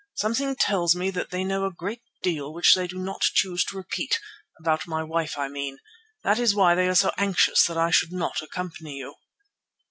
Something 0.15 0.55
tells 0.55 0.95
me 0.95 1.11
that 1.11 1.29
they 1.29 1.43
know 1.43 1.63
a 1.63 1.71
great 1.71 2.01
deal 2.23 2.51
which 2.51 2.73
they 2.73 2.87
do 2.87 2.97
not 2.97 3.21
choose 3.21 3.63
to 3.65 3.77
repeat—about 3.77 4.87
my 4.87 5.03
wife 5.03 5.37
I 5.37 5.47
mean. 5.47 5.77
That 6.23 6.39
is 6.39 6.55
why 6.55 6.73
they 6.73 6.87
are 6.87 6.95
so 6.95 7.11
anxious 7.19 7.63
that 7.65 7.77
I 7.77 7.91
should 7.91 8.11
not 8.11 8.41
accompany 8.41 8.95
you." 8.97 9.13